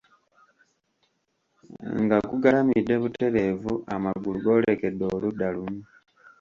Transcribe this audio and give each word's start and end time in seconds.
Nga 2.03 2.17
gugalamidde 2.27 2.95
butereevu 3.01 3.73
amagulu 3.95 4.37
goolekedde 4.45 5.03
oludda 5.15 5.47
lumu. 5.55 5.81